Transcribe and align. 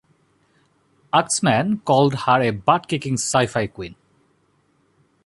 AskMen 1.13 1.85
called 1.85 2.15
her 2.15 2.41
a 2.41 2.49
butt-kicking 2.49 3.17
sci-fi 3.19 3.67
queen. 3.67 3.93